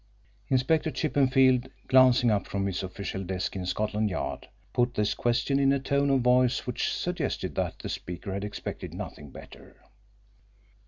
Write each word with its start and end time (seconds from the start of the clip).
Inspector 0.47 0.89
Chippenfield, 0.89 1.69
glancing 1.87 2.31
up 2.31 2.47
from 2.47 2.65
his 2.65 2.81
official 2.81 3.23
desk 3.23 3.55
in 3.55 3.67
Scotland 3.67 4.09
Yard, 4.09 4.47
put 4.73 4.95
this 4.95 5.13
question 5.13 5.59
in 5.59 5.71
a 5.71 5.79
tone 5.79 6.09
of 6.09 6.21
voice 6.21 6.65
which 6.65 6.91
suggested 6.91 7.53
that 7.53 7.77
the 7.77 7.87
speaker 7.87 8.33
had 8.33 8.43
expected 8.43 8.95
nothing 8.95 9.29
better. 9.29 9.75